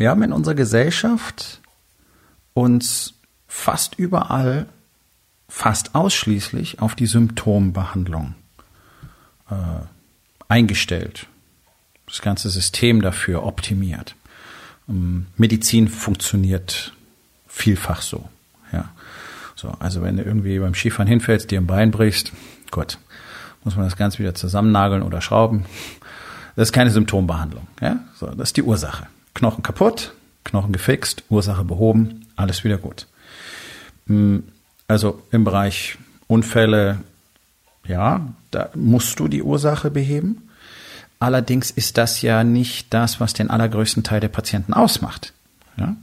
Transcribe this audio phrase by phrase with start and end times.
[0.00, 1.60] Wir haben in unserer Gesellschaft
[2.54, 3.12] uns
[3.46, 4.64] fast überall,
[5.46, 8.34] fast ausschließlich auf die Symptombehandlung
[9.50, 9.54] äh,
[10.48, 11.26] eingestellt.
[12.06, 14.14] Das ganze System dafür optimiert.
[14.88, 16.94] Ähm, Medizin funktioniert
[17.46, 18.26] vielfach so.
[18.72, 18.88] Ja.
[19.54, 22.32] So, also wenn du irgendwie beim Skifahren hinfällst, dir ein Bein brichst,
[22.70, 22.96] gut,
[23.64, 25.66] muss man das Ganze wieder zusammennageln oder schrauben.
[26.56, 27.66] Das ist keine Symptombehandlung.
[27.82, 27.98] Ja?
[28.14, 29.06] So, das ist die Ursache.
[29.40, 30.12] Knochen kaputt,
[30.44, 33.06] Knochen gefixt, Ursache behoben, alles wieder gut.
[34.06, 34.44] Hm,
[34.86, 36.98] also im Bereich Unfälle,
[37.86, 38.20] ja,
[38.50, 40.50] da musst du die Ursache beheben.
[41.20, 45.32] Allerdings ist das ja nicht das, was den allergrößten Teil der Patienten ausmacht.
[45.78, 45.96] Ja?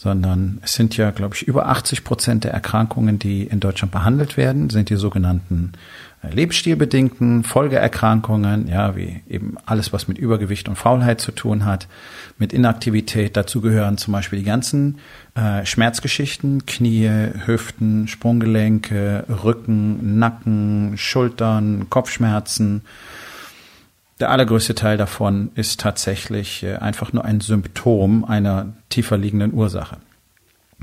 [0.00, 4.38] sondern es sind ja, glaube ich, über 80 Prozent der Erkrankungen, die in Deutschland behandelt
[4.38, 5.72] werden, sind die sogenannten
[6.22, 11.88] lebensstilbedingten Folgeerkrankungen, ja, wie eben alles, was mit Übergewicht und Faulheit zu tun hat,
[12.38, 13.36] mit Inaktivität.
[13.36, 14.98] Dazu gehören zum Beispiel die ganzen
[15.34, 17.08] äh, Schmerzgeschichten, Knie,
[17.46, 22.82] Hüften, Sprunggelenke, Rücken, Nacken, Schultern, Kopfschmerzen,
[24.20, 29.96] der allergrößte Teil davon ist tatsächlich äh, einfach nur ein Symptom einer tiefer liegenden Ursache.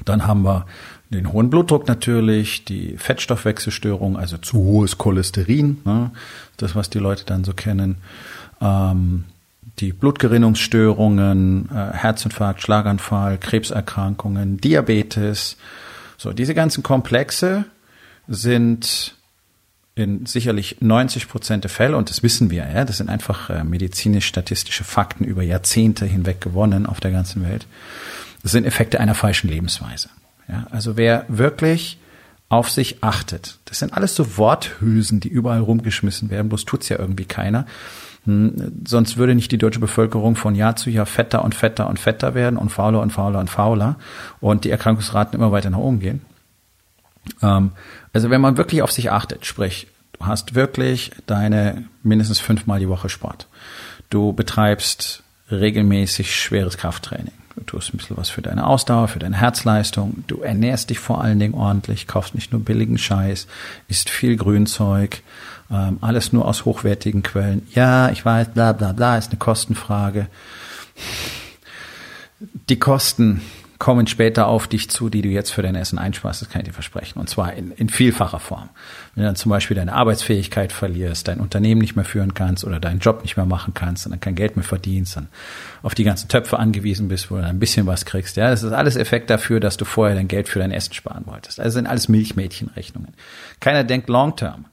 [0.05, 0.65] Dann haben wir
[1.09, 6.11] den hohen Blutdruck natürlich, die Fettstoffwechselstörung, also zu hohes Cholesterin, ne,
[6.57, 7.97] das was die Leute dann so kennen,
[8.61, 9.25] ähm,
[9.79, 15.57] die Blutgerinnungsstörungen, äh, Herzinfarkt, Schlaganfall, Krebserkrankungen, Diabetes.
[16.17, 17.65] So, diese ganzen Komplexe
[18.27, 19.15] sind
[19.95, 23.63] in sicherlich 90 Prozent der Fälle, und das wissen wir, ja, das sind einfach äh,
[23.63, 27.65] medizinisch-statistische Fakten über Jahrzehnte hinweg gewonnen auf der ganzen Welt,
[28.43, 30.09] das sind Effekte einer falschen Lebensweise.
[30.47, 31.99] Ja, also wer wirklich
[32.49, 36.97] auf sich achtet, das sind alles so Worthülsen, die überall rumgeschmissen werden, bloß tut's ja
[36.97, 37.65] irgendwie keiner.
[38.23, 41.99] Hm, sonst würde nicht die deutsche Bevölkerung von Jahr zu Jahr fetter und fetter und
[41.99, 43.97] fetter werden und fauler und fauler und fauler
[44.39, 46.21] und die Erkrankungsraten immer weiter nach oben gehen.
[47.41, 47.71] Ähm,
[48.13, 52.89] also wenn man wirklich auf sich achtet, sprich, du hast wirklich deine mindestens fünfmal die
[52.89, 53.47] Woche Sport.
[54.09, 57.33] Du betreibst regelmäßig schweres Krafttraining.
[57.57, 60.23] Du tust ein bisschen was für deine Ausdauer, für deine Herzleistung.
[60.27, 63.47] Du ernährst dich vor allen Dingen ordentlich, kaufst nicht nur billigen Scheiß,
[63.87, 65.23] isst viel Grünzeug,
[65.71, 67.67] ähm, alles nur aus hochwertigen Quellen.
[67.73, 70.27] Ja, ich weiß, bla bla bla, ist eine Kostenfrage.
[72.69, 73.41] Die Kosten
[73.79, 76.67] kommen später auf dich zu, die du jetzt für dein Essen einsparst, das kann ich
[76.67, 77.19] dir versprechen.
[77.19, 78.69] Und zwar in, in vielfacher Form.
[79.13, 82.79] Wenn du dann zum Beispiel deine Arbeitsfähigkeit verlierst, dein Unternehmen nicht mehr führen kannst oder
[82.79, 85.27] deinen Job nicht mehr machen kannst und dann kein Geld mehr verdienst, dann
[85.83, 88.37] auf die ganzen Töpfe angewiesen bist, wo du dann ein bisschen was kriegst.
[88.37, 91.25] Ja, das ist alles Effekt dafür, dass du vorher dein Geld für dein Essen sparen
[91.27, 91.59] wolltest.
[91.59, 93.13] Also sind alles Milchmädchenrechnungen.
[93.59, 94.65] Keiner denkt long term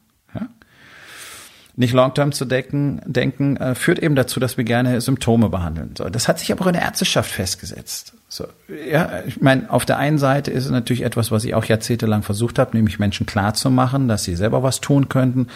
[1.77, 5.95] nicht long-term zu decken, denken, äh, führt eben dazu, dass wir gerne Symptome behandeln.
[5.97, 8.15] So, das hat sich aber auch in der Ärzteschaft festgesetzt.
[8.35, 8.49] So,
[8.91, 12.25] ja, ich meine, auf der einen Seite ist es natürlich etwas, was ich auch jahrzehntelang
[12.25, 15.47] versucht habe, nämlich Menschen klarzumachen, dass sie selber was tun könnten.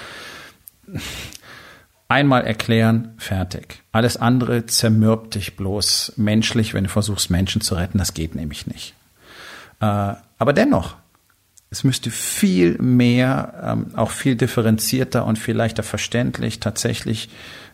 [2.06, 3.82] Einmal erklären, fertig.
[3.90, 7.98] Alles andere zermürbt dich bloß menschlich, wenn du versuchst, Menschen zu retten.
[7.98, 8.94] Das geht nämlich nicht.
[9.80, 10.94] Äh, aber dennoch,
[11.70, 17.28] es müsste viel mehr, ähm, auch viel differenzierter und viel leichter verständlich tatsächlich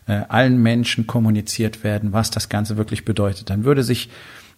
[0.07, 3.51] äh, allen Menschen kommuniziert werden, was das Ganze wirklich bedeutet.
[3.51, 4.09] Dann würde sich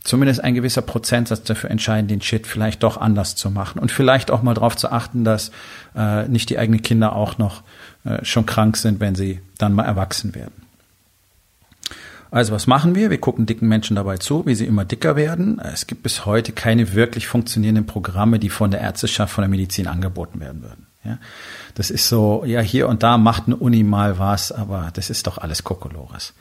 [0.08, 4.32] zumindest ein gewisser Prozentsatz dafür entscheiden, den Shit vielleicht doch anders zu machen und vielleicht
[4.32, 5.52] auch mal darauf zu achten, dass
[5.96, 7.62] äh, nicht die eigenen Kinder auch noch
[8.06, 10.54] äh, schon krank sind, wenn sie dann mal erwachsen werden.
[12.32, 13.10] Also was machen wir?
[13.10, 15.60] Wir gucken dicken Menschen dabei zu, wie sie immer dicker werden.
[15.60, 19.88] Es gibt bis heute keine wirklich funktionierenden Programme, die von der Ärzteschaft, von der Medizin
[19.88, 20.88] angeboten werden würden.
[21.04, 21.20] Ja,
[21.76, 25.28] das ist so, ja, hier und da macht eine Uni mal was, aber das ist
[25.28, 26.34] doch alles Kokolores.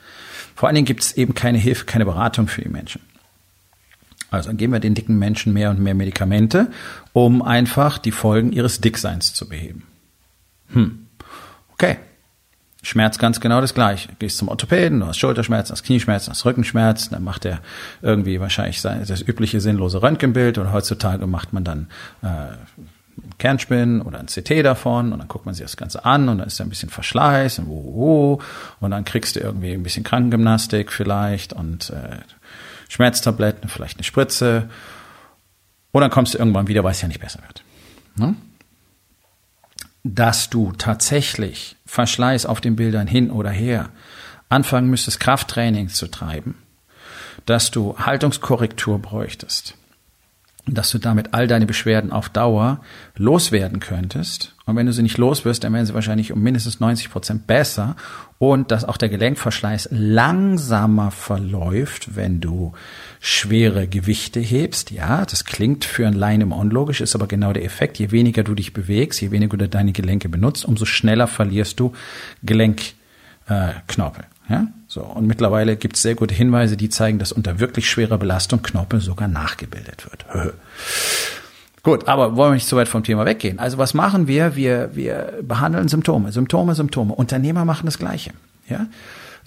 [0.55, 3.01] Vor allen Dingen gibt es eben keine Hilfe, keine Beratung für die Menschen.
[4.29, 6.69] Also dann geben wir den dicken Menschen mehr und mehr Medikamente,
[7.13, 9.83] um einfach die Folgen ihres Dickseins zu beheben.
[10.73, 11.07] Hm.
[11.73, 11.97] Okay,
[12.81, 14.09] Schmerz ganz genau das gleiche.
[14.19, 17.59] Gehst zum Orthopäden, du hast Schulterschmerzen, hast Knieschmerzen, hast Rückenschmerzen, dann macht er
[18.01, 21.87] irgendwie wahrscheinlich das übliche sinnlose Röntgenbild oder heutzutage macht man dann
[22.21, 22.27] äh,
[23.37, 26.47] Kernspinnen oder ein CT davon und dann guckt man sich das Ganze an und dann
[26.47, 28.41] ist da ein bisschen Verschleiß und, oh,
[28.79, 32.19] und dann kriegst du irgendwie ein bisschen Krankengymnastik vielleicht und äh,
[32.89, 34.69] Schmerztabletten, vielleicht eine Spritze
[35.91, 37.63] und dann kommst du irgendwann wieder, weil es ja nicht besser wird.
[38.15, 38.35] Ne?
[40.03, 43.89] Dass du tatsächlich Verschleiß auf den Bildern hin oder her
[44.49, 46.55] anfangen müsstest, Krafttraining zu treiben,
[47.45, 49.75] dass du Haltungskorrektur bräuchtest,
[50.67, 52.81] dass du damit all deine Beschwerden auf Dauer
[53.15, 54.53] loswerden könntest.
[54.65, 57.47] Und wenn du sie nicht los wirst, dann werden sie wahrscheinlich um mindestens 90 Prozent
[57.47, 57.95] besser.
[58.37, 62.73] Und dass auch der Gelenkverschleiß langsamer verläuft, wenn du
[63.19, 64.91] schwere Gewichte hebst.
[64.91, 67.97] Ja, das klingt für ein Laien im unlogisch, ist aber genau der Effekt.
[67.97, 71.93] Je weniger du dich bewegst, je weniger du deine Gelenke benutzt, umso schneller verlierst du
[72.43, 74.25] Gelenkknorpel.
[74.49, 74.67] Ja?
[74.87, 78.61] So, und mittlerweile gibt es sehr gute Hinweise, die zeigen, dass unter wirklich schwerer Belastung
[78.61, 80.25] Knorpel sogar nachgebildet wird.
[81.83, 83.59] Gut, aber wollen wir nicht so weit vom Thema weggehen.
[83.59, 84.57] Also was machen wir?
[84.57, 87.13] Wir, wir behandeln Symptome, Symptome, Symptome.
[87.13, 88.31] Unternehmer machen das Gleiche.
[88.67, 88.87] Ja?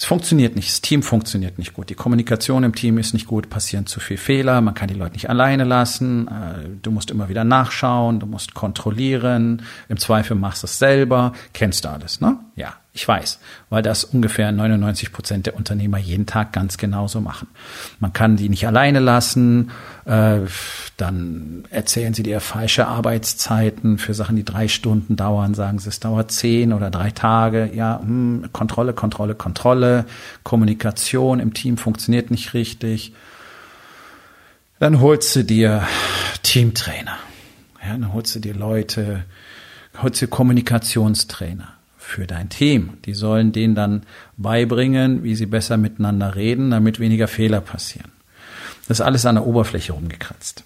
[0.01, 3.51] Es funktioniert nicht, das Team funktioniert nicht gut, die Kommunikation im Team ist nicht gut,
[3.51, 7.29] passieren zu viel Fehler, man kann die Leute nicht alleine lassen, äh, du musst immer
[7.29, 9.61] wieder nachschauen, du musst kontrollieren,
[9.91, 12.39] im Zweifel machst du es selber, kennst du alles, ne?
[12.57, 12.75] Ja.
[12.93, 13.39] Ich weiß,
[13.69, 17.47] weil das ungefähr 99 Prozent der Unternehmer jeden Tag ganz genauso machen.
[18.01, 19.71] Man kann die nicht alleine lassen,
[20.07, 20.41] äh,
[20.97, 26.01] dann erzählen sie dir falsche Arbeitszeiten für Sachen, die drei Stunden dauern, sagen sie, es
[26.01, 27.71] dauert zehn oder drei Tage.
[27.73, 30.05] Ja, hm, Kontrolle, Kontrolle, Kontrolle,
[30.43, 33.15] Kommunikation im Team funktioniert nicht richtig.
[34.81, 35.87] Dann holst du dir
[36.43, 37.19] Teamtrainer.
[37.85, 39.25] Ja, dann holst du dir Leute,
[40.03, 41.80] holst du Kommunikationstrainer
[42.11, 42.99] für dein Team.
[43.05, 44.03] Die sollen denen dann
[44.37, 48.13] beibringen, wie sie besser miteinander reden, damit weniger Fehler passieren.
[48.89, 50.65] Das ist alles an der Oberfläche rumgekratzt.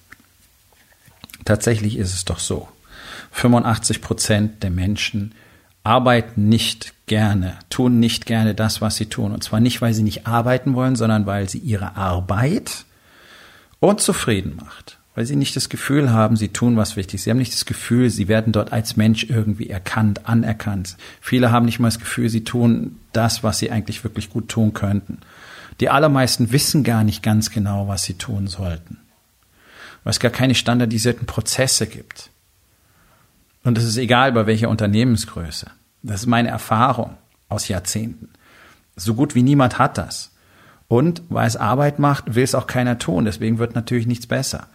[1.44, 2.68] Tatsächlich ist es doch so.
[3.32, 5.34] 85 Prozent der Menschen
[5.82, 9.32] arbeiten nicht gerne, tun nicht gerne das, was sie tun.
[9.32, 12.86] Und zwar nicht, weil sie nicht arbeiten wollen, sondern weil sie ihre Arbeit
[13.80, 17.22] unzufrieden macht weil sie nicht das Gefühl haben, sie tun was wichtig.
[17.22, 20.96] Sie haben nicht das Gefühl, sie werden dort als Mensch irgendwie erkannt, anerkannt.
[21.20, 24.74] Viele haben nicht mal das Gefühl, sie tun das, was sie eigentlich wirklich gut tun
[24.74, 25.18] könnten.
[25.80, 28.98] Die allermeisten wissen gar nicht ganz genau, was sie tun sollten,
[30.02, 32.30] weil es gar keine standardisierten Prozesse gibt.
[33.62, 35.68] Und es ist egal, bei welcher Unternehmensgröße.
[36.02, 37.16] Das ist meine Erfahrung
[37.48, 38.28] aus Jahrzehnten.
[38.94, 40.32] So gut wie niemand hat das.
[40.86, 43.24] Und weil es Arbeit macht, will es auch keiner tun.
[43.24, 44.68] Deswegen wird natürlich nichts besser.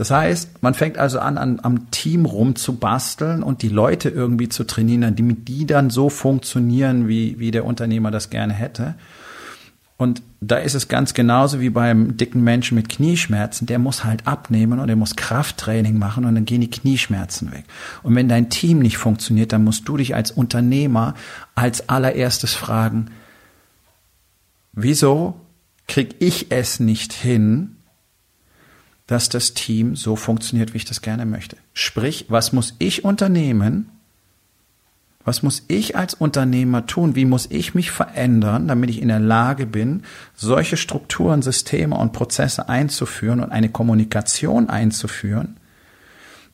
[0.00, 4.64] Das heißt, man fängt also an, an am Team rumzubasteln und die Leute irgendwie zu
[4.64, 8.94] trainieren, damit die dann so funktionieren, wie, wie der Unternehmer das gerne hätte.
[9.98, 13.66] Und da ist es ganz genauso wie beim dicken Menschen mit Knieschmerzen.
[13.66, 17.64] Der muss halt abnehmen und er muss Krafttraining machen und dann gehen die Knieschmerzen weg.
[18.02, 21.12] Und wenn dein Team nicht funktioniert, dann musst du dich als Unternehmer
[21.54, 23.10] als allererstes fragen,
[24.72, 25.38] wieso
[25.88, 27.76] krieg ich es nicht hin,
[29.10, 31.56] dass das Team so funktioniert, wie ich das gerne möchte.
[31.72, 33.90] Sprich, was muss ich unternehmen?
[35.24, 37.16] Was muss ich als Unternehmer tun?
[37.16, 40.04] Wie muss ich mich verändern, damit ich in der Lage bin,
[40.36, 45.56] solche Strukturen, Systeme und Prozesse einzuführen und eine Kommunikation einzuführen,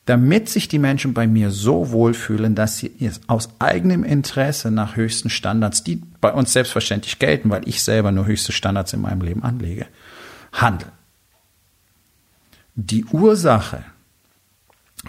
[0.05, 2.91] damit sich die Menschen bei mir so wohlfühlen, dass sie
[3.27, 8.25] aus eigenem Interesse nach höchsten Standards, die bei uns selbstverständlich gelten, weil ich selber nur
[8.25, 9.85] höchste Standards in meinem Leben anlege,
[10.51, 10.96] handeln.
[12.79, 13.83] Die Ursache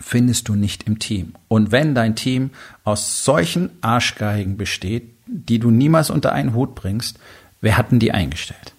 [0.01, 1.35] findest du nicht im Team.
[1.49, 2.49] Und wenn dein Team
[2.83, 7.19] aus solchen Arschgeigen besteht, die du niemals unter einen Hut bringst,
[7.61, 8.73] wer hat denn die eingestellt?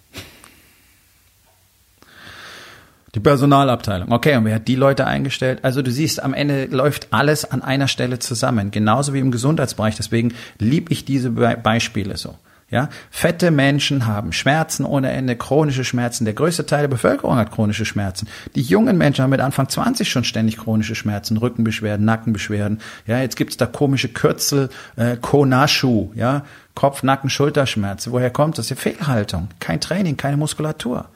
[3.14, 4.10] Die Personalabteilung.
[4.10, 5.60] Okay, und wer hat die Leute eingestellt?
[5.62, 9.94] Also du siehst, am Ende läuft alles an einer Stelle zusammen, genauso wie im Gesundheitsbereich.
[9.94, 12.36] Deswegen liebe ich diese Beispiele so.
[12.70, 16.24] Ja, fette Menschen haben Schmerzen ohne Ende, chronische Schmerzen.
[16.24, 18.28] Der größte Teil der Bevölkerung hat chronische Schmerzen.
[18.54, 22.80] Die jungen Menschen haben mit Anfang 20 schon ständig chronische Schmerzen, Rückenbeschwerden, Nackenbeschwerden.
[23.06, 26.44] Ja, jetzt gibt's da komische Kürzel, äh, Konashu, ja,
[26.76, 28.12] Kopf, Nacken, Schulterschmerzen.
[28.12, 28.68] Woher kommt das?
[28.68, 31.08] Die Fehlhaltung, kein Training, keine Muskulatur.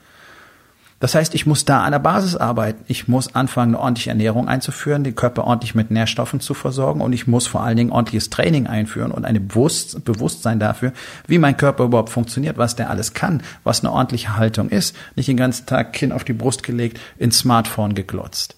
[1.05, 2.83] Das heißt, ich muss da an der Basis arbeiten.
[2.89, 7.13] Ich muss anfangen, eine ordentliche Ernährung einzuführen, den Körper ordentlich mit Nährstoffen zu versorgen und
[7.13, 10.95] ich muss vor allen Dingen ordentliches Training einführen und ein Bewusst Bewusstsein dafür,
[11.27, 14.97] wie mein Körper überhaupt funktioniert, was der alles kann, was eine ordentliche Haltung ist.
[15.15, 18.57] Nicht den ganzen Tag Kinn auf die Brust gelegt, ins Smartphone geglotzt.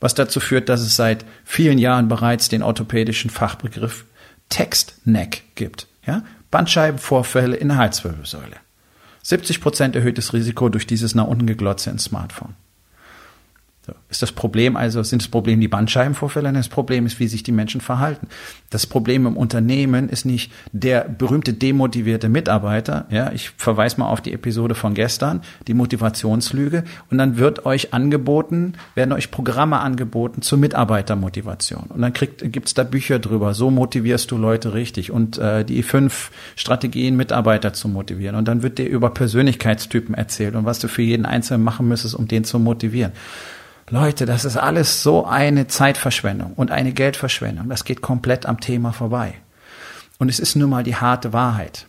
[0.00, 4.06] Was dazu führt, dass es seit vielen Jahren bereits den orthopädischen Fachbegriff
[4.48, 5.86] Textneck gibt.
[6.04, 6.24] Ja?
[6.50, 8.56] Bandscheibenvorfälle in der Halswirbelsäule.
[9.26, 12.54] 70 Prozent erhöhtes Risiko durch dieses nach unten geglotze ins Smartphone.
[14.08, 16.52] Ist das Problem also, sind das Problem die Bandscheibenvorfälle?
[16.52, 18.28] Das Problem ist, wie sich die Menschen verhalten.
[18.70, 23.06] Das Problem im Unternehmen ist nicht der berühmte demotivierte Mitarbeiter.
[23.10, 26.84] Ja, ich verweise mal auf die Episode von gestern, die Motivationslüge.
[27.10, 31.84] Und dann wird euch angeboten, werden euch Programme angeboten zur Mitarbeitermotivation.
[31.88, 33.54] Und dann kriegt, gibt's da Bücher drüber.
[33.54, 35.10] So motivierst du Leute richtig.
[35.10, 38.36] Und äh, die fünf Strategien, Mitarbeiter zu motivieren.
[38.36, 42.14] Und dann wird dir über Persönlichkeitstypen erzählt und was du für jeden Einzelnen machen müsstest,
[42.14, 43.12] um den zu motivieren.
[43.90, 47.68] Leute, das ist alles so eine Zeitverschwendung und eine Geldverschwendung.
[47.68, 49.34] Das geht komplett am Thema vorbei.
[50.18, 51.86] Und es ist nun mal die harte Wahrheit.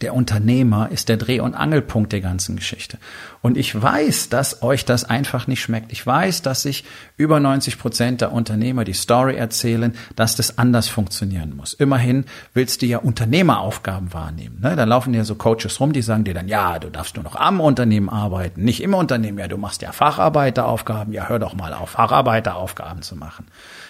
[0.00, 2.98] Der Unternehmer ist der Dreh- und Angelpunkt der ganzen Geschichte.
[3.40, 5.92] Und ich weiß, dass euch das einfach nicht schmeckt.
[5.92, 6.84] Ich weiß, dass sich
[7.16, 11.72] über 90 Prozent der Unternehmer die Story erzählen, dass das anders funktionieren muss.
[11.72, 14.58] Immerhin willst du ja Unternehmeraufgaben wahrnehmen.
[14.60, 14.74] Ne?
[14.74, 17.36] Da laufen ja so Coaches rum, die sagen dir dann, ja, du darfst nur noch
[17.36, 19.38] am Unternehmen arbeiten, nicht im Unternehmen.
[19.38, 21.12] Ja, du machst ja Facharbeiteraufgaben.
[21.12, 23.46] Ja, hör doch mal auf, Facharbeiteraufgaben zu machen.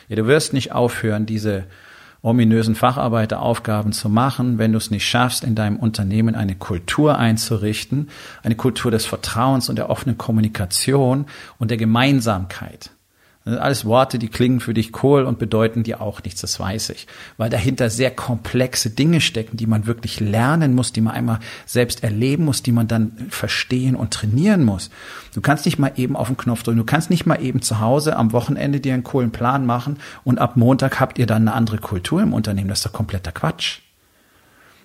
[0.08, 1.64] Ja, du wirst nicht aufhören, diese
[2.22, 8.08] ominösen Facharbeiteraufgaben zu machen, wenn du es nicht schaffst, in deinem Unternehmen eine Kultur einzurichten,
[8.42, 11.26] eine Kultur des Vertrauens und der offenen Kommunikation
[11.58, 12.90] und der Gemeinsamkeit.
[13.46, 16.90] Sind alles Worte, die klingen für dich cool und bedeuten dir auch nichts, das weiß
[16.90, 17.06] ich.
[17.36, 22.02] Weil dahinter sehr komplexe Dinge stecken, die man wirklich lernen muss, die man einmal selbst
[22.02, 24.90] erleben muss, die man dann verstehen und trainieren muss.
[25.32, 27.78] Du kannst nicht mal eben auf den Knopf drücken, du kannst nicht mal eben zu
[27.78, 31.54] Hause am Wochenende dir einen coolen Plan machen und ab Montag habt ihr dann eine
[31.54, 32.68] andere Kultur im Unternehmen.
[32.68, 33.78] Das ist doch kompletter Quatsch.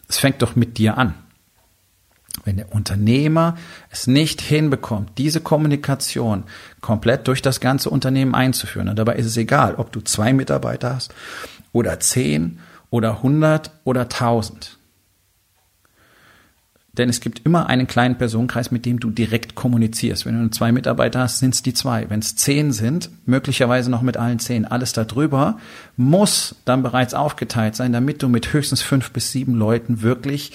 [0.08, 1.16] Es fängt doch mit dir an.
[2.46, 3.58] Wenn der Unternehmer
[3.90, 6.44] es nicht hinbekommt, diese Kommunikation
[6.80, 10.96] komplett durch das ganze Unternehmen einzuführen, und dabei ist es egal, ob du zwei Mitarbeiter
[10.96, 11.14] hast
[11.74, 12.60] oder zehn
[12.90, 14.78] oder hundert oder tausend.
[16.94, 20.26] Denn es gibt immer einen kleinen Personenkreis, mit dem du direkt kommunizierst.
[20.26, 22.10] Wenn du zwei Mitarbeiter hast, sind es die zwei.
[22.10, 25.58] Wenn es zehn sind, möglicherweise noch mit allen zehn, alles darüber,
[25.96, 30.52] muss dann bereits aufgeteilt sein, damit du mit höchstens fünf bis sieben Leuten wirklich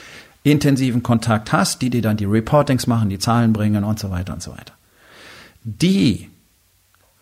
[0.50, 4.32] intensiven Kontakt hast, die dir dann die Reportings machen, die Zahlen bringen und so weiter
[4.32, 4.74] und so weiter.
[5.64, 6.30] Die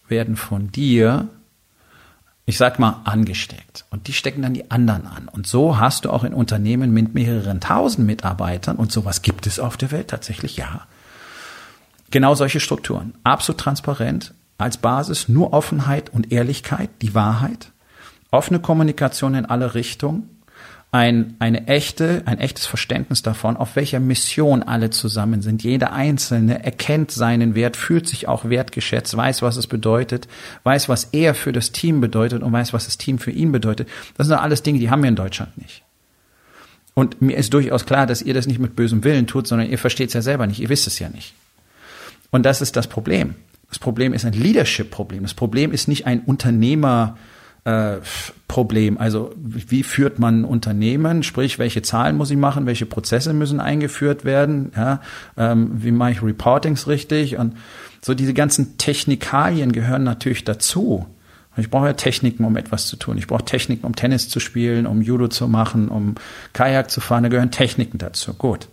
[0.09, 1.29] werden von dir,
[2.45, 3.87] ich sag mal, angesteckt.
[3.91, 5.29] Und die stecken dann die anderen an.
[5.29, 9.59] Und so hast du auch in Unternehmen mit mehreren tausend Mitarbeitern, und sowas gibt es
[9.59, 10.83] auf der Welt tatsächlich, ja,
[12.11, 13.15] genau solche Strukturen.
[13.25, 17.73] Absolut transparent, als Basis nur Offenheit und Ehrlichkeit, die Wahrheit,
[18.31, 20.29] offene Kommunikation in alle Richtungen,
[20.95, 25.65] ein, eine echte, ein echtes Verständnis davon, auf welcher Mission alle zusammen sind.
[25.65, 30.29] Jeder Einzelne erkennt seinen Wert, fühlt sich auch wertgeschätzt, weiß, was es bedeutet,
[30.63, 33.89] weiß, was er für das Team bedeutet und weiß, was das Team für ihn bedeutet.
[34.17, 35.83] Das sind alles Dinge, die haben wir in Deutschland nicht.
[36.95, 39.79] Und mir ist durchaus klar, dass ihr das nicht mit bösem Willen tut, sondern ihr
[39.79, 41.35] versteht es ja selber nicht, ihr wisst es ja nicht.
[42.31, 43.35] Und das ist das Problem.
[43.69, 45.25] Das Problem ist ein Leadership-Problem.
[45.25, 47.19] Das Problem ist nicht ein Unternehmer,
[47.65, 47.97] äh,
[48.47, 48.99] Problem.
[48.99, 51.23] Also wie führt man ein Unternehmen?
[51.23, 52.67] Sprich, welche Zahlen muss ich machen?
[52.67, 54.71] Welche Prozesse müssen eingeführt werden?
[54.77, 55.01] Ja,
[55.37, 57.37] ähm, wie mache ich Reportings richtig?
[57.37, 57.57] Und
[58.03, 61.07] so diese ganzen Technikalien gehören natürlich dazu.
[61.57, 63.17] Ich brauche ja Techniken, um etwas zu tun.
[63.17, 66.17] Ich brauche Techniken, um Tennis zu spielen, um Judo zu machen, um
[66.53, 67.23] Kajak zu fahren.
[67.23, 68.35] Da gehören Techniken dazu.
[68.35, 68.69] Gut.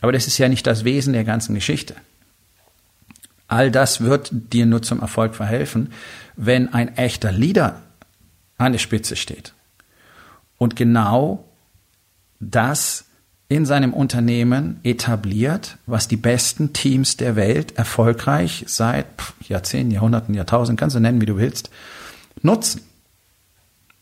[0.00, 1.94] Aber das ist ja nicht das Wesen der ganzen Geschichte.
[3.48, 5.92] All das wird dir nur zum Erfolg verhelfen,
[6.36, 7.82] wenn ein echter Leader
[8.62, 9.54] an der Spitze steht.
[10.58, 11.44] Und genau
[12.40, 13.06] das
[13.48, 19.06] in seinem Unternehmen etabliert, was die besten Teams der Welt erfolgreich seit
[19.46, 21.68] Jahrzehnten, Jahrhunderten, Jahrtausenden, kannst du nennen, wie du willst,
[22.40, 22.80] nutzen.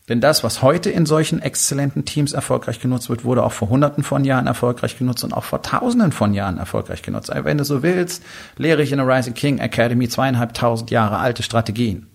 [0.08, 4.02] Denn das, was heute in solchen exzellenten Teams erfolgreich genutzt wird, wurde auch vor Hunderten
[4.02, 7.30] von Jahren erfolgreich genutzt und auch vor Tausenden von Jahren erfolgreich genutzt.
[7.32, 8.22] Wenn du so willst,
[8.56, 12.08] lehre ich in der Rising King Academy zweieinhalbtausend Jahre alte Strategien.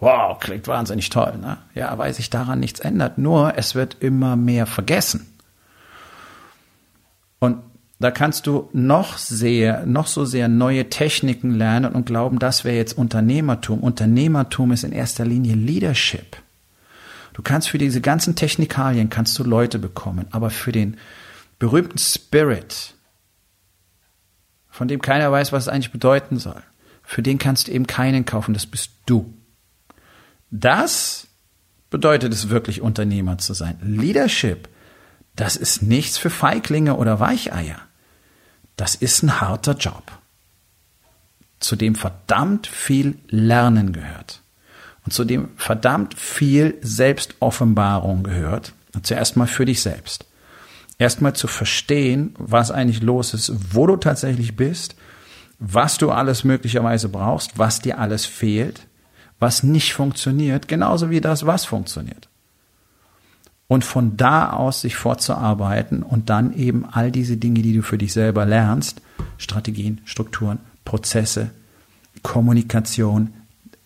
[0.00, 1.58] Wow, klingt wahnsinnig toll, ne?
[1.74, 3.18] Ja, weil sich daran nichts ändert.
[3.18, 5.26] Nur es wird immer mehr vergessen.
[7.40, 7.58] Und
[7.98, 12.76] da kannst du noch sehr, noch so sehr neue Techniken lernen und glauben, das wäre
[12.76, 13.80] jetzt Unternehmertum.
[13.80, 16.36] Unternehmertum ist in erster Linie Leadership.
[17.32, 20.96] Du kannst für diese ganzen Technikalien kannst du Leute bekommen, aber für den
[21.58, 22.94] berühmten Spirit,
[24.68, 26.62] von dem keiner weiß, was es eigentlich bedeuten soll,
[27.02, 29.32] für den kannst du eben keinen kaufen, das bist du.
[30.50, 31.26] Das
[31.90, 33.78] bedeutet es wirklich, Unternehmer zu sein.
[33.82, 34.68] Leadership,
[35.36, 37.80] das ist nichts für Feiglinge oder Weicheier.
[38.76, 40.04] Das ist ein harter Job,
[41.60, 44.42] zu dem verdammt viel Lernen gehört
[45.04, 48.72] und zu dem verdammt viel Selbstoffenbarung gehört.
[48.94, 50.24] Und zuerst mal für dich selbst.
[50.98, 54.96] Erstmal zu verstehen, was eigentlich los ist, wo du tatsächlich bist,
[55.60, 58.87] was du alles möglicherweise brauchst, was dir alles fehlt,
[59.38, 62.28] was nicht funktioniert, genauso wie das, was funktioniert.
[63.68, 67.98] Und von da aus sich fortzuarbeiten und dann eben all diese Dinge, die du für
[67.98, 69.02] dich selber lernst,
[69.36, 71.50] Strategien, Strukturen, Prozesse,
[72.22, 73.34] Kommunikation,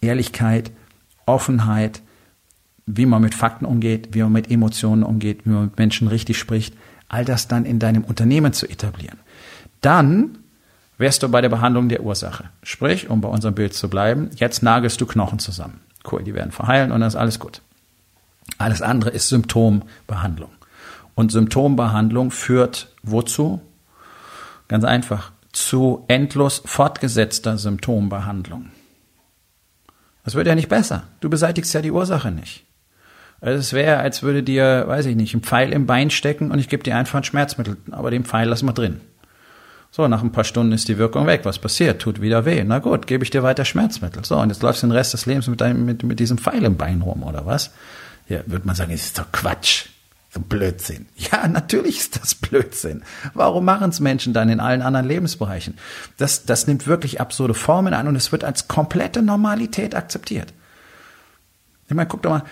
[0.01, 0.71] Ehrlichkeit,
[1.27, 2.01] Offenheit,
[2.87, 6.39] wie man mit Fakten umgeht, wie man mit Emotionen umgeht, wie man mit Menschen richtig
[6.39, 6.75] spricht,
[7.09, 9.19] all das dann in deinem Unternehmen zu etablieren.
[9.81, 10.39] Dann
[11.03, 12.45] wärst du bei der Behandlung der Ursache.
[12.63, 15.81] Sprich, um bei unserem Bild zu bleiben, jetzt nagelst du Knochen zusammen.
[16.11, 17.61] Cool, die werden verheilen und dann ist alles gut.
[18.57, 20.51] Alles andere ist Symptombehandlung.
[21.15, 23.61] Und Symptombehandlung führt wozu?
[24.69, 28.71] Ganz einfach, zu endlos fortgesetzter Symptombehandlung.
[30.25, 31.05] Das wird ja nicht besser.
[31.21, 32.65] Du beseitigst ja die Ursache nicht.
[33.41, 36.61] Also es wäre, als würde dir, weiß ich nicht, ein Pfeil im Bein stecken und
[36.61, 39.01] ich gebe dir einfach ein Schmerzmittel, aber den Pfeil lass mal drin.
[39.95, 41.43] So, nach ein paar Stunden ist die Wirkung weg.
[41.45, 42.01] Was passiert?
[42.01, 42.65] Tut wieder weh.
[42.65, 44.25] Na gut, gebe ich dir weiter Schmerzmittel.
[44.25, 46.65] So, und jetzt läufst du den Rest des Lebens mit, deinem, mit, mit diesem Pfeil
[46.65, 47.73] im Bein rum, oder was?
[48.27, 49.89] Ja, würde man sagen, das ist doch Quatsch.
[50.31, 51.07] So Blödsinn.
[51.31, 53.03] Ja, natürlich ist das Blödsinn.
[53.35, 55.77] Warum machen es Menschen dann in allen anderen Lebensbereichen?
[56.17, 60.55] Das, das nimmt wirklich absurde Formen an und es wird als komplette Normalität akzeptiert.
[61.89, 62.45] Ich meine, guck doch mal,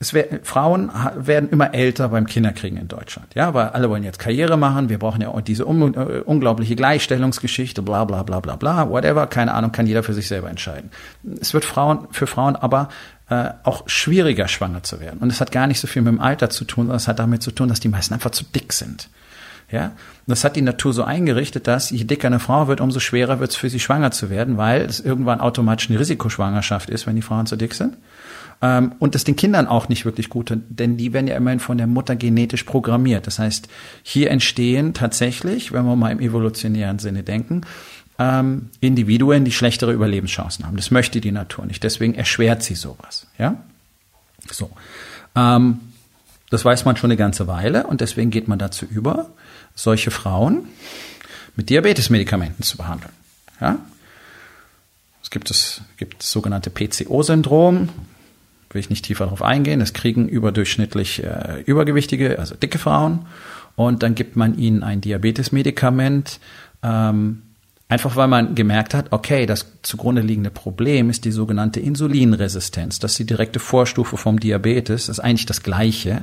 [0.00, 3.34] es wär, Frauen werden immer älter beim Kinderkriegen in Deutschland.
[3.34, 4.88] Ja, weil alle wollen jetzt Karriere machen.
[4.88, 9.26] Wir brauchen ja diese un, uh, unglaubliche Gleichstellungsgeschichte, bla, bla, bla, bla, bla, whatever.
[9.26, 10.90] Keine Ahnung, kann jeder für sich selber entscheiden.
[11.40, 12.90] Es wird Frauen, für Frauen aber
[13.28, 15.18] äh, auch schwieriger, schwanger zu werden.
[15.18, 17.18] Und es hat gar nicht so viel mit dem Alter zu tun, sondern es hat
[17.18, 19.08] damit zu tun, dass die meisten einfach zu dick sind.
[19.70, 19.92] Ja,
[20.26, 23.50] das hat die Natur so eingerichtet, dass je dicker eine Frau wird, umso schwerer wird
[23.50, 27.22] es für sie schwanger zu werden, weil es irgendwann automatisch eine Risikoschwangerschaft ist, wenn die
[27.22, 27.98] Frauen zu dick sind.
[28.60, 31.78] Ähm, und das den Kindern auch nicht wirklich gut, denn die werden ja immerhin von
[31.78, 33.26] der Mutter genetisch programmiert.
[33.26, 33.68] Das heißt,
[34.02, 37.62] hier entstehen tatsächlich, wenn wir mal im evolutionären Sinne denken,
[38.18, 40.76] ähm, Individuen, die schlechtere Überlebenschancen haben.
[40.76, 41.84] Das möchte die Natur nicht.
[41.84, 43.26] Deswegen erschwert sie sowas.
[43.38, 43.62] Ja,
[44.50, 44.70] so.
[45.36, 45.80] Ähm,
[46.50, 49.28] das weiß man schon eine ganze Weile und deswegen geht man dazu über,
[49.74, 50.66] solche Frauen
[51.56, 53.12] mit Diabetesmedikamenten zu behandeln.
[53.60, 53.78] Ja?
[55.22, 57.90] Es gibt das, gibt das sogenannte PCO-Syndrom,
[58.78, 59.80] will ich nicht tiefer darauf eingehen.
[59.80, 63.26] Das kriegen überdurchschnittlich äh, übergewichtige, also dicke Frauen.
[63.74, 66.38] Und dann gibt man ihnen ein Diabetesmedikament,
[66.84, 67.42] ähm,
[67.88, 73.00] einfach weil man gemerkt hat, okay, das zugrunde liegende Problem ist die sogenannte Insulinresistenz.
[73.00, 75.06] Das ist die direkte Vorstufe vom Diabetes.
[75.06, 76.22] Das ist eigentlich das Gleiche,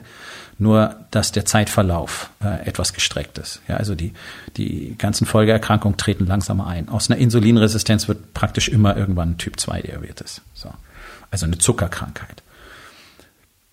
[0.58, 3.62] nur dass der Zeitverlauf äh, etwas gestreckt ist.
[3.68, 4.14] Ja, also die,
[4.56, 6.88] die ganzen Folgeerkrankungen treten langsamer ein.
[6.88, 10.42] Aus einer Insulinresistenz wird praktisch immer irgendwann Typ 2 Diabetes.
[10.54, 10.70] So
[11.36, 12.44] also eine Zuckerkrankheit.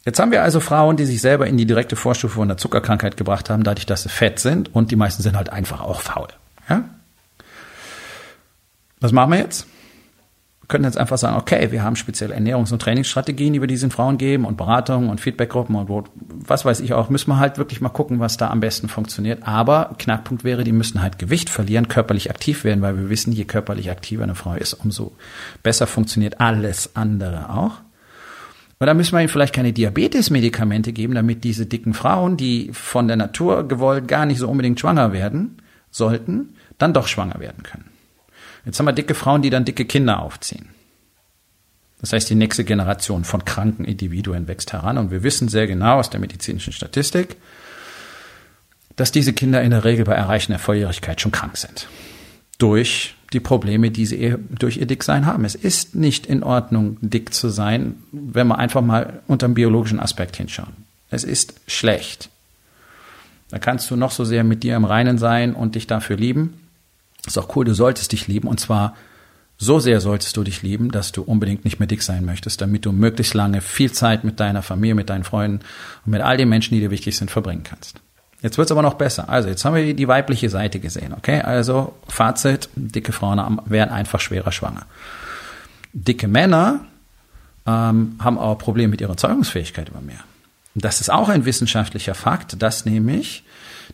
[0.05, 3.17] Jetzt haben wir also Frauen, die sich selber in die direkte Vorstufe von der Zuckerkrankheit
[3.17, 6.29] gebracht haben, dadurch, dass sie fett sind und die meisten sind halt einfach auch faul.
[6.69, 6.85] Ja?
[9.01, 9.67] Was machen wir jetzt?
[10.61, 13.91] Wir können jetzt einfach sagen, okay, wir haben spezielle Ernährungs- und Trainingsstrategien, die wir diesen
[13.91, 17.11] Frauen geben und Beratungen und Feedbackgruppen und was weiß ich auch.
[17.11, 19.47] Müssen wir halt wirklich mal gucken, was da am besten funktioniert.
[19.47, 23.45] Aber Knackpunkt wäre, die müssen halt Gewicht verlieren, körperlich aktiv werden, weil wir wissen, je
[23.45, 25.13] körperlich aktiver eine Frau ist, umso
[25.63, 27.81] besser funktioniert alles andere auch.
[28.83, 33.07] Und da müssen wir ihnen vielleicht keine Diabetesmedikamente geben, damit diese dicken Frauen, die von
[33.07, 37.85] der Natur gewollt gar nicht so unbedingt schwanger werden sollten, dann doch schwanger werden können.
[38.65, 40.71] Jetzt haben wir dicke Frauen, die dann dicke Kinder aufziehen.
[42.01, 46.01] Das heißt, die nächste Generation von kranken Individuen wächst heran und wir wissen sehr genau
[46.01, 47.37] aus der medizinischen Statistik,
[48.97, 51.87] dass diese Kinder in der Regel bei Erreichen der Volljährigkeit schon krank sind.
[52.59, 55.45] Durch die Probleme, die sie durch ihr Dicksein haben.
[55.45, 60.01] Es ist nicht in Ordnung, dick zu sein, wenn wir einfach mal unter dem biologischen
[60.01, 60.73] Aspekt hinschauen.
[61.11, 62.31] Es ist schlecht.
[63.51, 66.55] Da kannst du noch so sehr mit dir im Reinen sein und dich dafür lieben.
[67.27, 68.95] Ist auch cool, du solltest dich lieben und zwar
[69.59, 72.85] so sehr solltest du dich lieben, dass du unbedingt nicht mehr dick sein möchtest, damit
[72.85, 75.61] du möglichst lange viel Zeit mit deiner Familie, mit deinen Freunden
[76.05, 78.01] und mit all den Menschen, die dir wichtig sind, verbringen kannst.
[78.43, 79.29] Jetzt wird's aber noch besser.
[79.29, 81.41] Also jetzt haben wir die weibliche Seite gesehen, okay?
[81.41, 84.87] Also Fazit, dicke Frauen werden einfach schwerer schwanger.
[85.93, 86.81] Dicke Männer
[87.67, 90.19] ähm, haben aber Probleme mit ihrer Zeugungsfähigkeit immer mehr.
[90.75, 93.45] Das ist auch ein wissenschaftlicher Fakt, dass nämlich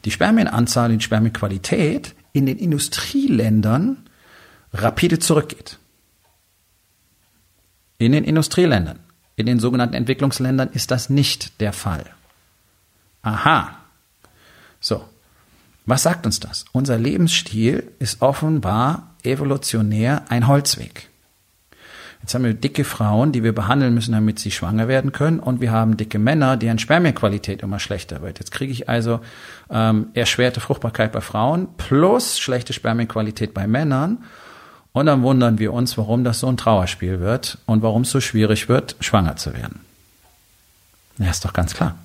[0.05, 3.99] die Spermienanzahl die Spermienqualität in den Industrieländern
[4.73, 5.79] rapide zurückgeht.
[7.99, 9.01] In den Industrieländern,
[9.37, 12.05] in den sogenannten Entwicklungsländern ist das nicht der Fall.
[13.23, 13.77] Aha.
[14.81, 15.05] So.
[15.87, 16.67] Was sagt uns das?
[16.73, 21.09] Unser Lebensstil ist offenbar evolutionär ein Holzweg.
[22.21, 25.41] Jetzt haben wir dicke Frauen, die wir behandeln müssen, damit sie schwanger werden können.
[25.41, 28.39] Und wir haben dicke Männer, deren Spermienqualität immer schlechter wird.
[28.39, 29.21] Jetzt kriege ich also
[29.71, 34.25] ähm, erschwerte Fruchtbarkeit bei Frauen plus schlechte Spermienqualität bei Männern.
[34.93, 38.21] Und dann wundern wir uns, warum das so ein Trauerspiel wird und warum es so
[38.21, 39.81] schwierig wird, schwanger zu werden.
[41.19, 41.97] Ja, ist doch ganz klar.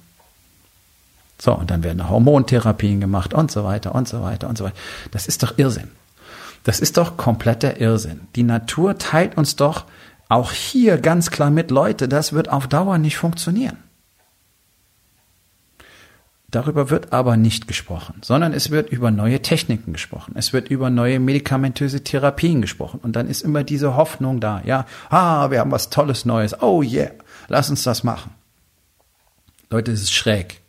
[1.44, 4.78] So, und dann werden Hormontherapien gemacht und so weiter und so weiter und so weiter.
[5.12, 5.90] Das ist doch Irrsinn.
[6.64, 8.22] Das ist doch kompletter Irrsinn.
[8.38, 9.84] Die Natur teilt uns doch
[10.30, 13.76] auch hier ganz klar mit, Leute, das wird auf Dauer nicht funktionieren.
[16.50, 20.36] Darüber wird aber nicht gesprochen, sondern es wird über neue Techniken gesprochen.
[20.38, 23.02] Es wird über neue medikamentöse Therapien gesprochen.
[23.04, 24.62] Und dann ist immer diese Hoffnung da.
[24.64, 26.62] Ja, ah, wir haben was Tolles Neues.
[26.62, 27.12] Oh yeah,
[27.50, 28.32] lass uns das machen.
[29.70, 30.63] Leute, es ist schräg.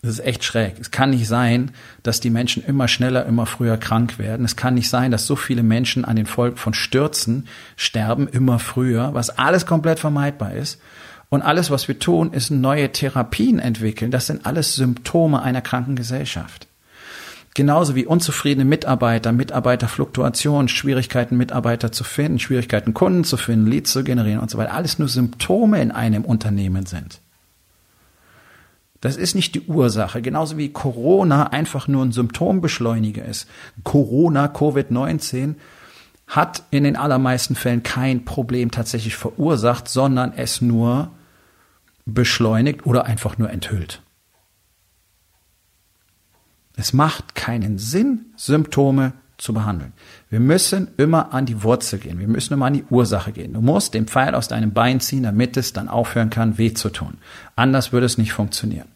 [0.00, 0.76] Es ist echt schräg.
[0.80, 1.72] Es kann nicht sein,
[2.04, 4.44] dass die Menschen immer schneller, immer früher krank werden.
[4.44, 8.60] Es kann nicht sein, dass so viele Menschen an den Folgen von Stürzen sterben, immer
[8.60, 10.80] früher, was alles komplett vermeidbar ist.
[11.30, 14.10] Und alles, was wir tun, ist neue Therapien entwickeln.
[14.10, 16.68] Das sind alles Symptome einer kranken Gesellschaft.
[17.54, 24.04] Genauso wie unzufriedene Mitarbeiter, Mitarbeiterfluktuation, Schwierigkeiten, Mitarbeiter zu finden, Schwierigkeiten, Kunden zu finden, Leads zu
[24.04, 24.74] generieren und so weiter.
[24.74, 27.20] Alles nur Symptome in einem Unternehmen sind.
[29.00, 30.22] Das ist nicht die Ursache.
[30.22, 33.48] Genauso wie Corona einfach nur ein Symptombeschleuniger ist.
[33.84, 35.54] Corona, Covid-19
[36.26, 41.10] hat in den allermeisten Fällen kein Problem tatsächlich verursacht, sondern es nur
[42.04, 44.02] beschleunigt oder einfach nur enthüllt.
[46.76, 49.92] Es macht keinen Sinn, Symptome zu behandeln.
[50.30, 52.18] Wir müssen immer an die Wurzel gehen.
[52.18, 53.54] Wir müssen immer an die Ursache gehen.
[53.54, 56.90] Du musst den Pfeil aus deinem Bein ziehen, damit es dann aufhören kann, weh zu
[56.90, 57.18] tun.
[57.54, 58.88] Anders würde es nicht funktionieren.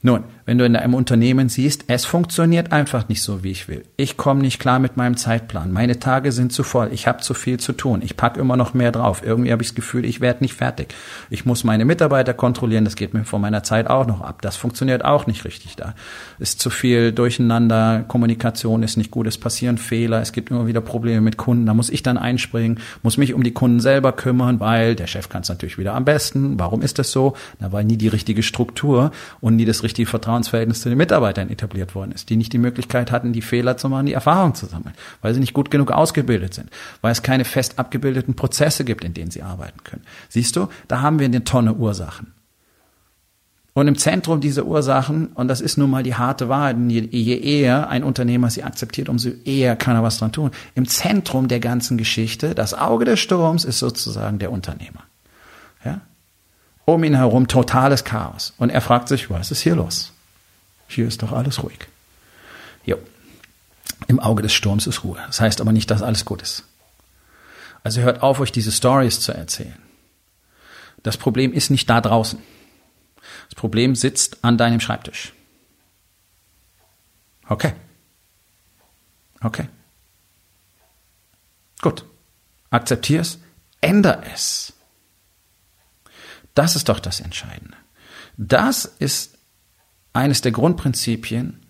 [0.00, 3.84] Nun, wenn du in einem Unternehmen siehst, es funktioniert einfach nicht so, wie ich will.
[3.96, 5.72] Ich komme nicht klar mit meinem Zeitplan.
[5.72, 6.90] Meine Tage sind zu voll.
[6.92, 8.02] Ich habe zu viel zu tun.
[8.04, 9.22] Ich pack immer noch mehr drauf.
[9.24, 10.94] Irgendwie habe ich das Gefühl, ich werde nicht fertig.
[11.30, 12.84] Ich muss meine Mitarbeiter kontrollieren.
[12.84, 14.42] Das geht mir vor meiner Zeit auch noch ab.
[14.42, 15.94] Das funktioniert auch nicht richtig da.
[16.38, 18.04] Ist zu viel Durcheinander.
[18.06, 19.26] Kommunikation ist nicht gut.
[19.26, 20.20] Es passieren Fehler.
[20.20, 21.66] Es gibt immer wieder Probleme mit Kunden.
[21.66, 25.28] Da muss ich dann einspringen, muss mich um die Kunden selber kümmern, weil der Chef
[25.28, 26.58] kann es natürlich wieder am besten.
[26.58, 27.34] Warum ist das so?
[27.60, 31.50] Da war nie die richtige Struktur und nie das richtige Vertrauensverhältnis Verhältnis zu den Mitarbeitern
[31.50, 34.66] etabliert worden ist, die nicht die Möglichkeit hatten, die Fehler zu machen, die Erfahrung zu
[34.66, 36.70] sammeln, weil sie nicht gut genug ausgebildet sind,
[37.00, 40.02] weil es keine fest abgebildeten Prozesse gibt, in denen sie arbeiten können.
[40.28, 42.32] Siehst du, da haben wir eine Tonne Ursachen.
[43.76, 47.36] Und im Zentrum dieser Ursachen, und das ist nun mal die harte Wahrheit, je, je
[47.36, 50.52] eher ein Unternehmer sie akzeptiert, umso eher kann er was dran tun.
[50.76, 55.02] Im Zentrum der ganzen Geschichte, das Auge des Sturms ist sozusagen der Unternehmer.
[55.84, 56.02] Ja?
[56.84, 58.52] Um ihn herum totales Chaos.
[58.58, 60.13] Und er fragt sich, was ist hier los?
[60.88, 61.78] Hier ist doch alles ruhig.
[62.84, 62.98] Jo.
[64.06, 65.22] Im Auge des Sturms ist Ruhe.
[65.26, 66.64] Das heißt aber nicht, dass alles gut ist.
[67.82, 69.80] Also hört auf, euch diese Stories zu erzählen.
[71.02, 72.40] Das Problem ist nicht da draußen.
[73.48, 75.32] Das Problem sitzt an deinem Schreibtisch.
[77.48, 77.74] Okay.
[79.40, 79.68] Okay.
[81.82, 82.04] Gut.
[82.70, 83.38] Akzeptier es,
[83.80, 84.72] änder es.
[86.54, 87.76] Das ist doch das Entscheidende.
[88.36, 89.33] Das ist
[90.14, 91.60] eines der Grundprinzipien,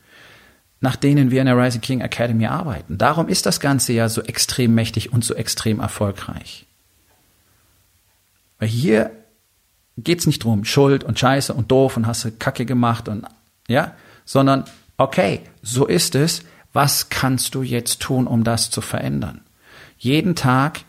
[0.80, 2.98] nach denen wir in der Rising King Academy arbeiten.
[2.98, 6.66] Darum ist das Ganze ja so extrem mächtig und so extrem erfolgreich.
[8.58, 9.10] Weil hier
[9.96, 13.26] geht's nicht drum, Schuld und Scheiße und doof und hast du Kacke gemacht und,
[13.66, 14.64] ja, sondern,
[14.96, 16.42] okay, so ist es.
[16.72, 19.40] Was kannst du jetzt tun, um das zu verändern?
[19.96, 20.80] Jeden Tag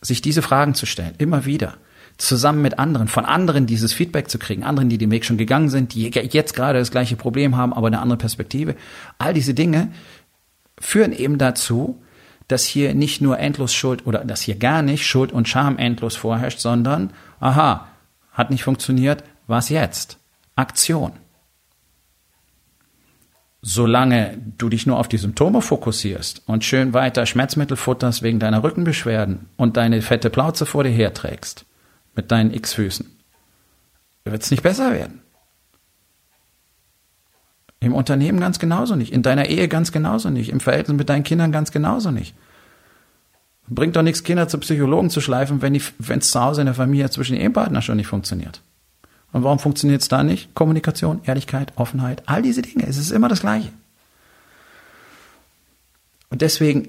[0.00, 1.74] sich diese Fragen zu stellen, immer wieder
[2.18, 5.68] zusammen mit anderen, von anderen dieses Feedback zu kriegen, anderen, die den Weg schon gegangen
[5.68, 8.74] sind, die jetzt gerade das gleiche Problem haben, aber eine andere Perspektive.
[9.18, 9.92] All diese Dinge
[10.80, 12.02] führen eben dazu,
[12.48, 16.16] dass hier nicht nur endlos Schuld oder dass hier gar nicht Schuld und Scham endlos
[16.16, 17.86] vorherrscht, sondern, aha,
[18.32, 20.18] hat nicht funktioniert, was jetzt?
[20.56, 21.12] Aktion.
[23.60, 28.62] Solange du dich nur auf die Symptome fokussierst und schön weiter Schmerzmittel futterst wegen deiner
[28.62, 31.64] Rückenbeschwerden und deine fette Plauze vor dir herträgst,
[32.18, 33.06] mit deinen X-Füßen.
[34.24, 35.20] Wird es nicht besser werden.
[37.78, 39.12] Im Unternehmen ganz genauso nicht.
[39.12, 40.50] In deiner Ehe ganz genauso nicht.
[40.50, 42.34] Im Verhältnis mit deinen Kindern ganz genauso nicht.
[43.68, 45.76] Bringt doch nichts, Kinder zu Psychologen zu schleifen, wenn
[46.18, 48.62] es zu Hause in der Familie zwischen den Ehepartnern schon nicht funktioniert.
[49.32, 50.56] Und warum funktioniert es da nicht?
[50.56, 52.84] Kommunikation, Ehrlichkeit, Offenheit, all diese Dinge.
[52.88, 53.70] Es ist immer das Gleiche.
[56.30, 56.88] Und deswegen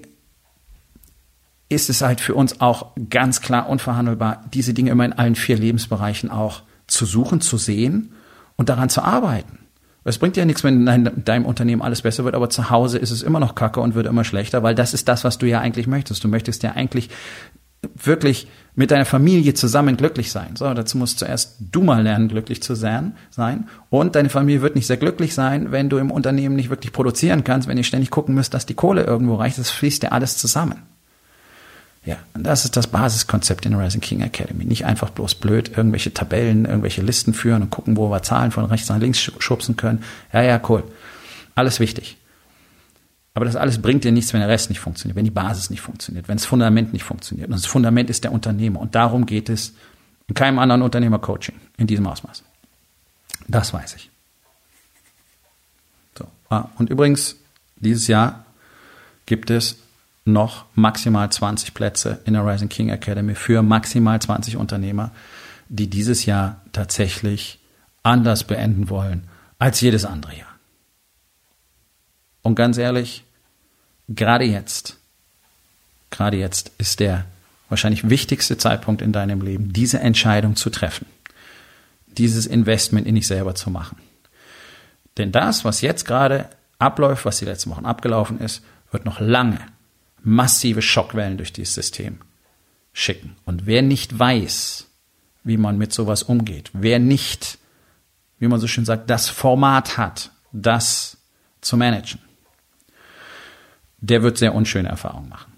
[1.69, 5.57] ist es halt für uns auch ganz klar unverhandelbar, diese Dinge immer in allen vier
[5.57, 8.11] Lebensbereichen auch zu suchen, zu sehen
[8.55, 9.59] und daran zu arbeiten.
[10.03, 13.11] Es bringt ja nichts, wenn in deinem Unternehmen alles besser wird, aber zu Hause ist
[13.11, 15.59] es immer noch kacke und wird immer schlechter, weil das ist das, was du ja
[15.59, 16.23] eigentlich möchtest.
[16.23, 17.09] Du möchtest ja eigentlich
[17.95, 20.55] wirklich mit deiner Familie zusammen glücklich sein.
[20.55, 23.13] So, dazu musst zuerst du mal lernen, glücklich zu sein.
[23.89, 27.43] Und deine Familie wird nicht sehr glücklich sein, wenn du im Unternehmen nicht wirklich produzieren
[27.43, 29.59] kannst, wenn ihr ständig gucken müsst, dass die Kohle irgendwo reicht.
[29.59, 30.88] Das fließt ja alles zusammen.
[32.05, 34.65] Ja, das ist das Basiskonzept in der Rising King Academy.
[34.65, 38.65] Nicht einfach bloß blöd irgendwelche Tabellen, irgendwelche Listen führen und gucken, wo wir Zahlen von
[38.65, 40.03] rechts nach links schubsen können.
[40.31, 40.83] Ja, ja, cool.
[41.55, 42.17] Alles wichtig.
[43.33, 45.81] Aber das alles bringt dir nichts, wenn der Rest nicht funktioniert, wenn die Basis nicht
[45.81, 47.47] funktioniert, wenn das Fundament nicht funktioniert.
[47.49, 48.79] Und das Fundament ist der Unternehmer.
[48.79, 49.73] Und darum geht es
[50.27, 52.43] in keinem anderen Unternehmercoaching in diesem Ausmaß.
[53.47, 54.09] Das weiß ich.
[56.17, 56.27] So.
[56.49, 57.35] Ah, und übrigens,
[57.77, 58.45] dieses Jahr
[59.25, 59.77] gibt es
[60.31, 65.11] noch maximal 20 Plätze in der Rising King Academy für maximal 20 Unternehmer,
[65.69, 67.59] die dieses Jahr tatsächlich
[68.03, 69.27] anders beenden wollen
[69.59, 70.47] als jedes andere Jahr.
[72.41, 73.23] Und ganz ehrlich,
[74.07, 74.97] gerade jetzt,
[76.09, 77.25] gerade jetzt ist der
[77.69, 81.05] wahrscheinlich wichtigste Zeitpunkt in deinem Leben, diese Entscheidung zu treffen,
[82.07, 83.97] dieses Investment in dich selber zu machen.
[85.17, 89.59] Denn das, was jetzt gerade abläuft, was die letzten Wochen abgelaufen ist, wird noch lange
[90.23, 92.19] massive Schockwellen durch dieses System
[92.93, 93.35] schicken.
[93.45, 94.87] Und wer nicht weiß,
[95.43, 97.57] wie man mit sowas umgeht, wer nicht,
[98.39, 101.17] wie man so schön sagt, das Format hat, das
[101.61, 102.19] zu managen,
[103.99, 105.51] der wird sehr unschöne Erfahrungen machen.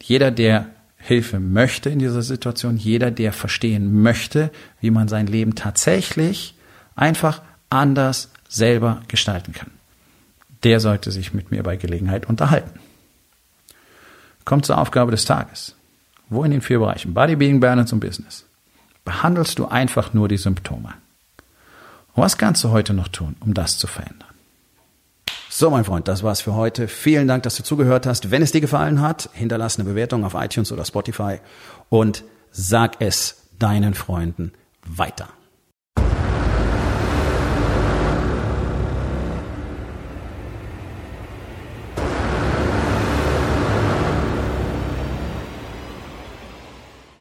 [0.00, 5.54] Jeder, der Hilfe möchte in dieser Situation, jeder, der verstehen möchte, wie man sein Leben
[5.54, 6.54] tatsächlich
[6.94, 9.70] einfach anders selber gestalten kann,
[10.64, 12.78] der sollte sich mit mir bei Gelegenheit unterhalten.
[14.44, 15.74] Kommt zur Aufgabe des Tages.
[16.28, 18.46] Wo in den vier Bereichen Bodybuilding, Balance und Business
[19.04, 20.94] behandelst du einfach nur die Symptome?
[22.14, 24.28] Was kannst du heute noch tun, um das zu verändern?
[25.48, 26.88] So, mein Freund, das war's für heute.
[26.88, 28.30] Vielen Dank, dass du zugehört hast.
[28.30, 31.40] Wenn es dir gefallen hat, hinterlass eine Bewertung auf iTunes oder Spotify
[31.90, 34.52] und sag es deinen Freunden
[34.86, 35.28] weiter.